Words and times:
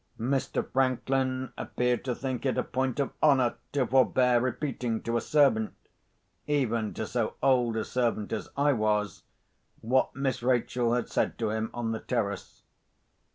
Mr. 0.19 0.67
Franklin 0.71 1.53
appeared 1.59 2.03
to 2.03 2.15
think 2.15 2.43
it 2.43 2.57
a 2.57 2.63
point 2.63 2.99
of 2.99 3.11
honour 3.21 3.53
to 3.71 3.85
forbear 3.85 4.39
repeating 4.41 4.99
to 5.03 5.15
a 5.15 5.21
servant—even 5.21 6.91
to 6.95 7.05
so 7.05 7.35
old 7.43 7.77
a 7.77 7.85
servant 7.85 8.33
as 8.33 8.49
I 8.57 8.73
was—what 8.73 10.15
Miss 10.15 10.41
Rachel 10.41 10.95
had 10.95 11.07
said 11.07 11.37
to 11.37 11.51
him 11.51 11.69
on 11.71 11.91
the 11.91 11.99
terrace. 11.99 12.63